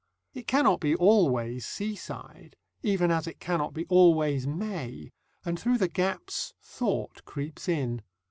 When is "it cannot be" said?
0.33-0.95, 3.27-3.85